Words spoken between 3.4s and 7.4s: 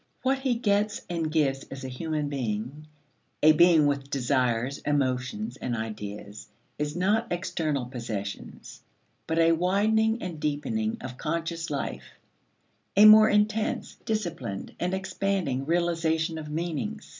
a being with desires, emotions, and ideas, is not